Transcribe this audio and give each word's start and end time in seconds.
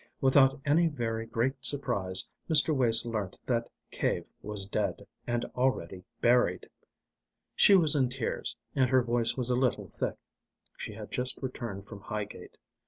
Without 0.19 0.59
any 0.65 0.87
very 0.87 1.27
great 1.27 1.63
surprise 1.63 2.27
Mr. 2.49 2.75
Wace 2.75 3.05
learnt 3.05 3.39
that 3.45 3.69
Cave 3.91 4.31
was 4.41 4.65
dead 4.65 5.05
and 5.27 5.45
already 5.55 6.03
buried. 6.21 6.67
She 7.55 7.75
was 7.75 7.95
in 7.95 8.09
tears, 8.09 8.55
and 8.73 8.89
her 8.89 9.03
voice 9.03 9.37
was 9.37 9.51
a 9.51 9.55
little 9.55 9.87
thick. 9.87 10.15
She 10.75 10.93
had 10.93 11.11
just 11.11 11.37
returned 11.43 11.85
from 11.85 11.99
Highgate. 12.01 12.57